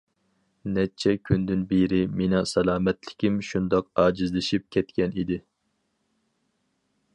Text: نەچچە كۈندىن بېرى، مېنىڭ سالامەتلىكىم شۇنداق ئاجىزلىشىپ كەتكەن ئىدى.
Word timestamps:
نەچچە 0.77 1.11
كۈندىن 1.29 1.65
بېرى، 1.73 1.99
مېنىڭ 2.21 2.47
سالامەتلىكىم 2.53 3.37
شۇنداق 3.51 3.91
ئاجىزلىشىپ 4.05 4.67
كەتكەن 4.77 5.17
ئىدى. 5.25 5.41